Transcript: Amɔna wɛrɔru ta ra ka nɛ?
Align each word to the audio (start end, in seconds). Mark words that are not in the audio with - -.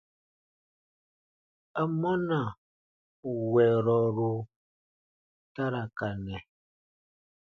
Amɔna 1.81 2.39
wɛrɔru 3.51 4.31
ta 5.53 5.63
ra 5.73 5.81
ka 5.97 6.07
nɛ? 6.25 6.37